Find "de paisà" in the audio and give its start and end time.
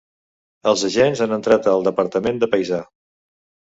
2.45-2.85